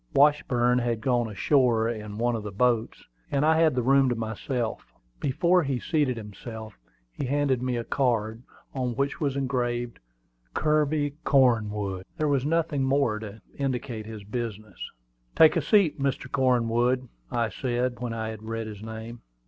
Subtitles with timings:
[0.15, 4.15] Washburn had gone ashore in one of the boats, and I had the room to
[4.15, 4.91] myself.
[5.19, 6.75] Before he seated himself
[7.11, 8.41] he handed me a card,
[8.73, 9.99] on which was engraved
[10.55, 14.79] "Kirby Cornwood." There was nothing more to indicate his business.
[15.35, 16.31] "Take a seat, Mr.
[16.31, 19.21] Cornwood," I said, when I had read his name.